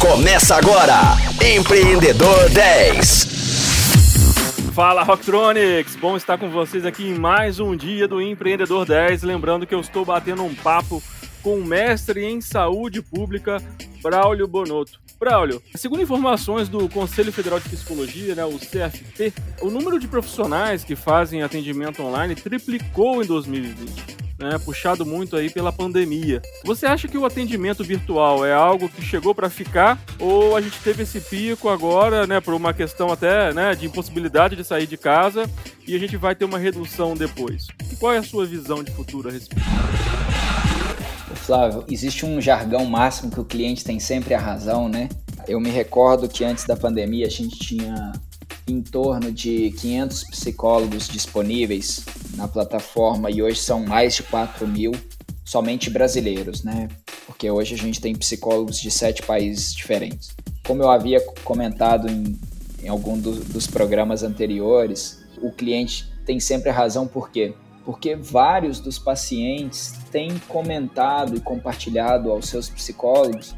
[0.00, 3.26] Começa agora, Empreendedor 10.
[4.72, 5.96] Fala Rocktronics!
[5.96, 9.24] Bom estar com vocês aqui em mais um dia do Empreendedor 10.
[9.24, 11.02] Lembrando que eu estou batendo um papo
[11.42, 13.60] com o mestre em saúde pública,
[14.00, 15.00] Braulio Bonotto.
[15.18, 20.84] Braulio, segundo informações do Conselho Federal de Psicologia, né, o CFP, o número de profissionais
[20.84, 26.40] que fazem atendimento online triplicou em 2020 né, puxado muito aí pela pandemia.
[26.64, 30.78] Você acha que o atendimento virtual é algo que chegou para ficar ou a gente
[30.80, 34.96] teve esse pico agora, né, por uma questão até, né, de impossibilidade de sair de
[34.96, 35.48] casa
[35.86, 37.66] e a gente vai ter uma redução depois?
[37.90, 39.64] E qual é a sua visão de futuro a respeito?
[41.34, 45.08] Flávio, existe um jargão máximo que o cliente tem sempre a razão, né?
[45.46, 48.12] Eu me recordo que antes da pandemia a gente tinha
[48.66, 52.04] em torno de 500 psicólogos disponíveis
[52.38, 54.92] na plataforma e hoje são mais de 4 mil
[55.44, 56.88] somente brasileiros, né?
[57.26, 60.34] Porque hoje a gente tem psicólogos de sete países diferentes.
[60.66, 62.38] Como eu havia comentado em,
[62.82, 67.54] em algum do, dos programas anteriores, o cliente tem sempre a razão por quê?
[67.84, 73.54] Porque vários dos pacientes têm comentado e compartilhado aos seus psicólogos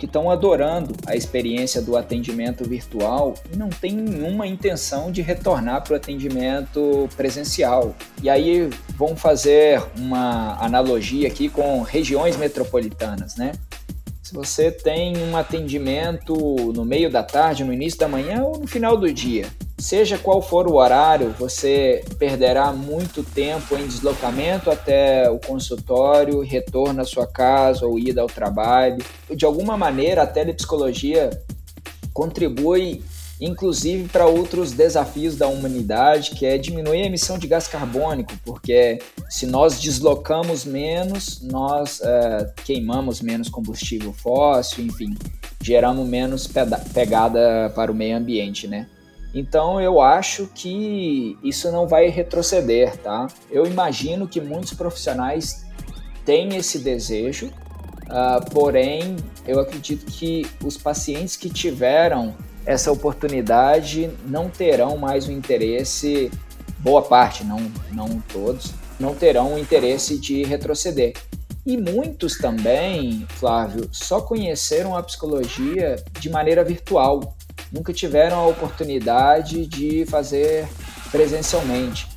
[0.00, 5.84] que estão adorando a experiência do atendimento virtual e não tem nenhuma intenção de retornar
[5.84, 7.94] para o atendimento presencial.
[8.22, 13.52] E aí vamos fazer uma analogia aqui com regiões metropolitanas, né?
[14.22, 16.34] Se você tem um atendimento
[16.72, 19.46] no meio da tarde, no início da manhã ou no final do dia,
[19.80, 27.00] seja qual for o horário, você perderá muito tempo em deslocamento até o consultório, retorno
[27.00, 29.04] à sua casa ou ida ao trabalho.
[29.30, 31.30] De alguma maneira, a telepsicologia
[32.12, 33.02] contribui
[33.40, 38.98] inclusive para outros desafios da humanidade, que é diminuir a emissão de gás carbônico, porque
[39.30, 45.16] se nós deslocamos menos, nós é, queimamos menos combustível fóssil, enfim,
[45.62, 46.46] geramos menos
[46.92, 48.86] pegada para o meio ambiente, né?
[49.34, 53.28] Então eu acho que isso não vai retroceder, tá?
[53.50, 55.64] Eu imagino que muitos profissionais
[56.24, 62.34] têm esse desejo, uh, porém eu acredito que os pacientes que tiveram
[62.66, 66.30] essa oportunidade não terão mais o interesse,
[66.78, 67.60] boa parte, não,
[67.92, 71.14] não todos, não terão o interesse de retroceder.
[71.64, 77.36] E muitos também, Flávio, só conheceram a psicologia de maneira virtual,
[77.72, 80.68] nunca tiveram a oportunidade de fazer
[81.10, 82.08] presencialmente.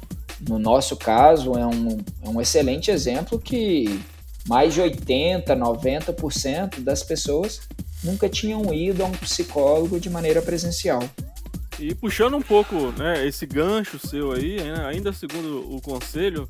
[0.47, 3.99] No nosso caso, é um, é um excelente exemplo que
[4.47, 7.61] mais de 80%, 90% das pessoas
[8.03, 11.01] nunca tinham ido a um psicólogo de maneira presencial.
[11.79, 16.47] E puxando um pouco né, esse gancho seu aí, né, ainda segundo o conselho,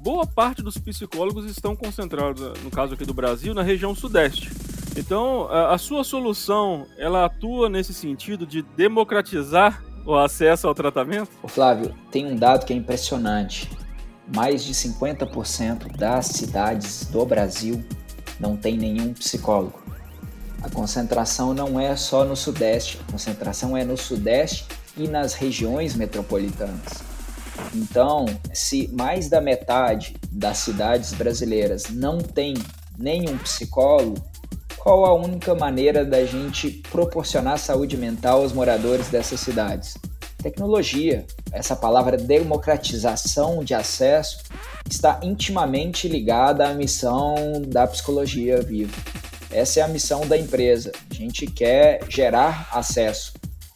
[0.00, 4.50] boa parte dos psicólogos estão concentrados, no caso aqui do Brasil, na região sudeste.
[4.96, 11.30] Então, a, sua solução, ela atua nesse sentido de democratizar o acesso ao tratamento?
[11.42, 13.70] Ô Flávio, tem um dado que é impressionante.
[14.34, 17.84] Mais de 50% das cidades do Brasil
[18.38, 19.80] não tem nenhum psicólogo.
[20.62, 25.94] A concentração não é só no Sudeste, a concentração é no Sudeste e nas regiões
[25.94, 27.10] metropolitanas.
[27.74, 32.54] Então, se mais da metade das cidades brasileiras não tem
[32.98, 34.29] nenhum psicólogo,
[34.80, 39.94] qual a única maneira da gente proporcionar saúde mental aos moradores dessas cidades?
[40.42, 41.26] Tecnologia.
[41.52, 44.38] Essa palavra democratização de acesso
[44.88, 47.34] está intimamente ligada à missão
[47.66, 48.96] da psicologia viva.
[49.50, 50.92] Essa é a missão da empresa.
[51.10, 53.34] A gente quer gerar acesso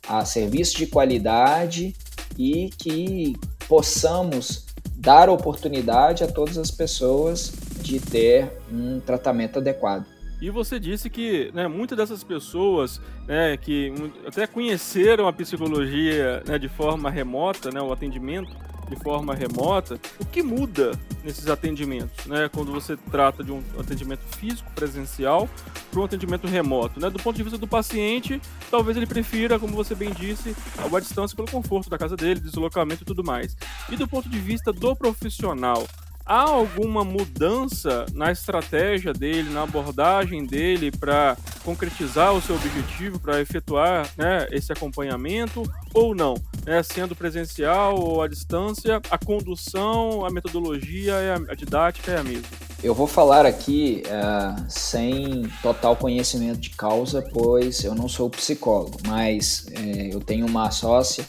[0.08, 1.94] a serviços de qualidade
[2.38, 3.36] e que
[3.68, 4.64] possamos
[4.96, 10.13] dar oportunidade a todas as pessoas de ter um tratamento adequado.
[10.44, 13.90] E você disse que né, muitas dessas pessoas né, que
[14.26, 18.54] até conheceram a psicologia né, de forma remota, né, o atendimento,
[18.90, 20.92] de forma remota, o que muda
[21.24, 22.50] nesses atendimentos, né?
[22.52, 25.48] Quando você trata de um atendimento físico, presencial,
[25.90, 27.08] para um atendimento remoto, né?
[27.08, 28.38] Do ponto de vista do paciente,
[28.70, 33.02] talvez ele prefira, como você bem disse, a distância pelo conforto da casa dele, deslocamento
[33.02, 33.56] e tudo mais.
[33.88, 35.86] E do ponto de vista do profissional,
[36.24, 43.40] há alguma mudança na estratégia dele, na abordagem dele para concretizar o seu objetivo, para
[43.40, 45.62] efetuar né, esse acompanhamento
[45.92, 46.34] ou não?
[46.64, 51.14] Né, sendo presencial ou à distância, a condução, a metodologia,
[51.48, 52.48] a didática é a mesma.
[52.82, 58.98] Eu vou falar aqui uh, sem total conhecimento de causa, pois eu não sou psicólogo,
[59.06, 61.24] mas uh, eu tenho uma sócia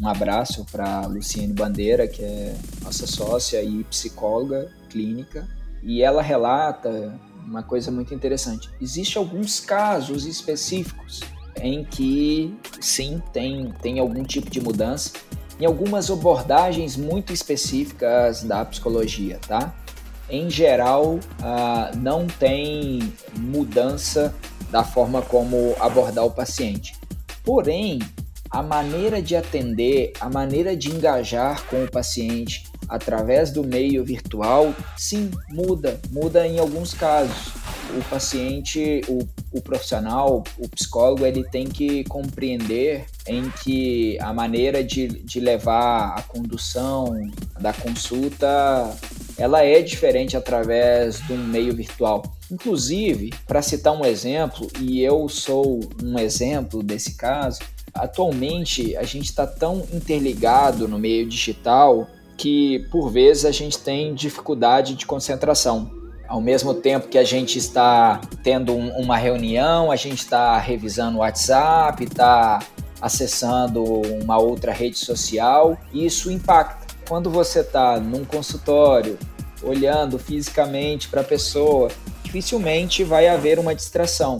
[0.00, 5.48] um abraço para Luciene Bandeira, que é nossa sócia e psicóloga clínica,
[5.82, 8.70] e ela relata uma coisa muito interessante.
[8.80, 11.20] Existem alguns casos específicos
[11.60, 15.12] em que sim tem, tem algum tipo de mudança
[15.60, 19.74] em algumas abordagens muito específicas da psicologia, tá?
[20.30, 24.34] Em geral, ah, não tem mudança
[24.70, 26.94] da forma como abordar o paciente.
[27.42, 27.98] Porém,
[28.50, 34.74] a maneira de atender, a maneira de engajar com o paciente através do meio virtual,
[34.96, 37.52] sim, muda, muda em alguns casos.
[37.96, 44.84] O paciente, o, o profissional, o psicólogo, ele tem que compreender em que a maneira
[44.84, 47.14] de, de levar a condução
[47.58, 48.94] da consulta
[49.38, 52.22] ela é diferente através de um meio virtual.
[52.50, 57.60] Inclusive, para citar um exemplo, e eu sou um exemplo desse caso,
[57.98, 64.14] atualmente a gente está tão interligado no meio digital que por vezes a gente tem
[64.14, 65.90] dificuldade de concentração.
[66.26, 71.18] Ao mesmo tempo que a gente está tendo um, uma reunião, a gente está revisando
[71.18, 72.60] o WhatsApp, está
[73.00, 73.82] acessando
[74.22, 76.86] uma outra rede social, isso impacta.
[77.08, 79.18] Quando você está num consultório,
[79.62, 81.90] olhando fisicamente para a pessoa,
[82.22, 84.38] dificilmente vai haver uma distração.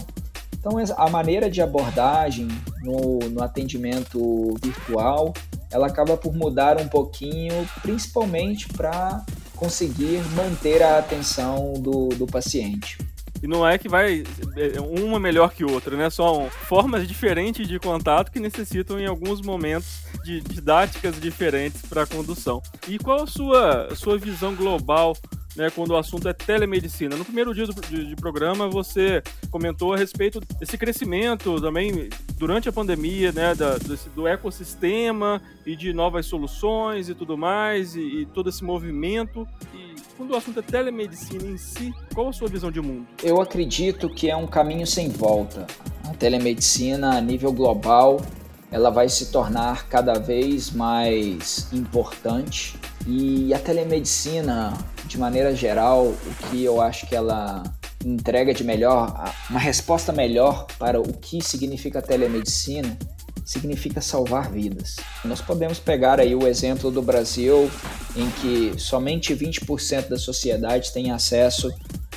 [0.61, 2.49] Então, a maneira de abordagem
[2.83, 5.33] no, no atendimento virtual,
[5.71, 9.25] ela acaba por mudar um pouquinho, principalmente para
[9.57, 12.99] conseguir manter a atenção do, do paciente.
[13.43, 14.25] E não é que vai
[14.57, 16.11] é, uma melhor que outra, né?
[16.11, 22.07] São formas diferentes de contato que necessitam em alguns momentos de didáticas diferentes para a
[22.07, 22.61] condução.
[22.89, 25.17] E qual a sua, sua visão global
[25.59, 27.17] né, quando o assunto é telemedicina.
[27.17, 29.21] No primeiro dia do de, de programa, você
[29.51, 32.09] comentou a respeito desse crescimento também
[32.39, 37.97] durante a pandemia, né, da, desse, do ecossistema e de novas soluções e tudo mais,
[37.97, 39.47] e, e todo esse movimento.
[39.75, 43.05] E quando o assunto é telemedicina em si, qual a sua visão de mundo?
[43.23, 45.67] Eu acredito que é um caminho sem volta.
[46.09, 48.21] A telemedicina a nível global
[48.71, 54.77] ela vai se tornar cada vez mais importante e a telemedicina,
[55.09, 57.63] de maneira geral, o que eu acho que ela
[58.05, 62.97] entrega de melhor, uma resposta melhor para o que significa telemedicina,
[63.45, 64.97] significa salvar vidas.
[65.25, 67.71] Nós podemos pegar aí o exemplo do Brasil,
[68.15, 71.73] em que somente 20% da sociedade tem acesso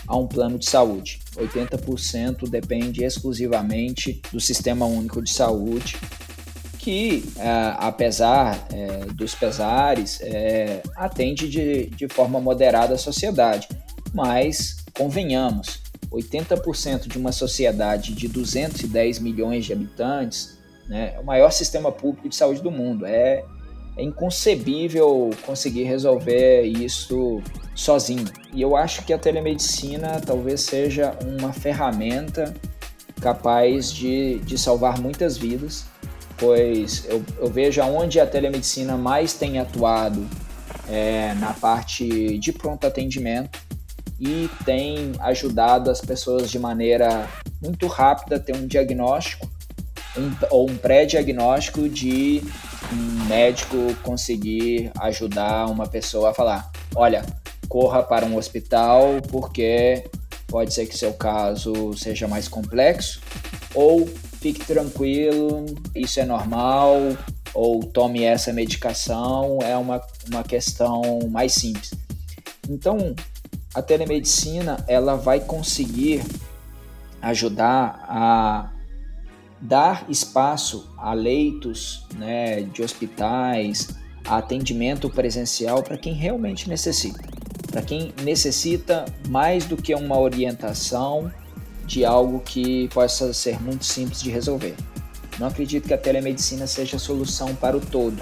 [0.06, 1.22] a um plano de saúde.
[1.38, 5.96] 80% depende exclusivamente do Sistema Único de Saúde,
[6.82, 13.68] que, é, apesar é, dos pesares, é, atende de, de forma moderada a sociedade.
[14.12, 15.80] Mas, convenhamos,
[16.12, 20.58] 80% de uma sociedade de 210 milhões de habitantes
[20.90, 23.06] né, é o maior sistema público de saúde do mundo.
[23.06, 23.46] É,
[23.96, 27.44] é inconcebível conseguir resolver isso
[27.76, 28.26] sozinho.
[28.56, 32.56] E eu acho que a telemedicina talvez seja uma ferramenta
[33.22, 35.91] capaz de, de salvar muitas vidas
[36.42, 40.28] pois eu, eu vejo aonde a telemedicina mais tem atuado
[40.90, 43.60] é, na parte de pronto atendimento
[44.20, 47.30] e tem ajudado as pessoas de maneira
[47.62, 49.48] muito rápida a ter um diagnóstico
[50.18, 52.42] um, ou um pré-diagnóstico de
[52.92, 57.24] um médico conseguir ajudar uma pessoa a falar: olha,
[57.70, 60.10] corra para um hospital porque
[60.48, 63.22] pode ser que seu caso seja mais complexo,
[63.76, 64.10] ou
[64.42, 66.98] fique tranquilo, isso é normal,
[67.54, 71.94] ou tome essa medicação, é uma, uma questão mais simples.
[72.68, 73.16] Então,
[73.74, 76.24] a telemedicina ela vai conseguir
[77.22, 78.72] ajudar a
[79.62, 83.90] dar espaço a leitos né, de hospitais,
[84.26, 87.22] a atendimento presencial para quem realmente necessita.
[87.72, 91.32] Para quem necessita mais do que uma orientação
[91.92, 94.78] de algo que possa ser muito simples de resolver.
[95.38, 98.16] Não acredito que a telemedicina seja a solução para o todo,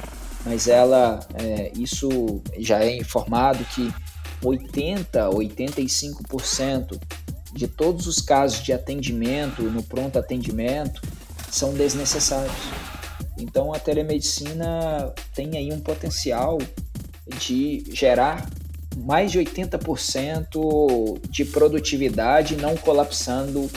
[0.44, 3.94] mas ela, é, isso já é informado que
[4.44, 7.00] 80, 85%
[7.54, 11.00] de todos os casos de atendimento no pronto atendimento
[11.52, 12.52] são desnecessários.
[13.38, 16.58] Então a telemedicina tem aí um potencial
[17.38, 18.50] de gerar
[18.98, 23.70] mais de 80% de produtividade, não colapsando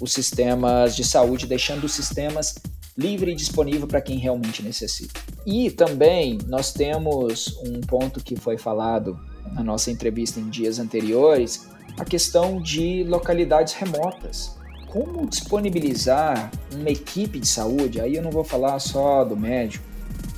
[0.00, 2.54] os sistemas de saúde, deixando os sistemas
[2.96, 5.20] livre e disponível para quem realmente necessita.
[5.46, 9.18] E também nós temos um ponto que foi falado
[9.54, 14.56] na nossa entrevista em dias anteriores, a questão de localidades remotas.
[14.88, 18.00] Como disponibilizar uma equipe de saúde?
[18.00, 19.84] Aí eu não vou falar só do médico,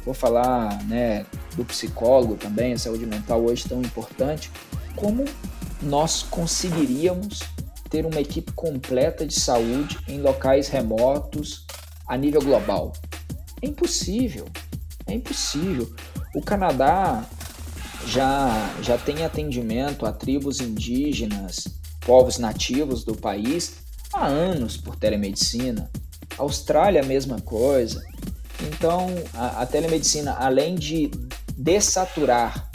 [0.05, 1.25] vou falar né,
[1.57, 4.51] do psicólogo também, a saúde mental hoje tão importante,
[4.97, 5.25] como
[5.83, 7.41] nós conseguiríamos
[7.89, 11.67] ter uma equipe completa de saúde em locais remotos
[12.07, 12.93] a nível global.
[13.61, 14.47] É impossível.
[15.07, 15.93] É impossível.
[16.35, 17.27] O Canadá
[18.07, 21.67] já, já tem atendimento a tribos indígenas,
[22.01, 23.79] povos nativos do país
[24.13, 25.91] há anos por telemedicina.
[26.39, 28.03] A Austrália, a mesma coisa.
[28.63, 31.11] Então, a, a telemedicina, além de
[31.61, 32.71] dessaturar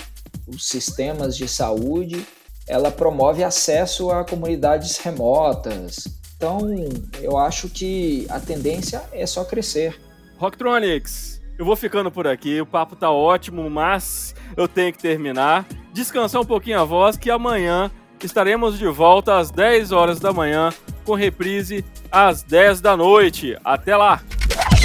[0.48, 2.24] os sistemas de saúde,
[2.68, 6.08] ela promove acesso a comunidades remotas.
[6.38, 6.60] Então,
[7.20, 10.00] eu acho que a tendência é só crescer.
[10.38, 15.66] Rocktronics, eu vou ficando por aqui, o papo tá ótimo, mas eu tenho que terminar.
[15.92, 17.90] Descansar um pouquinho a voz, que amanhã
[18.22, 20.72] estaremos de volta às 10 horas da manhã,
[21.04, 23.58] com reprise às 10 da noite.
[23.64, 24.22] Até lá!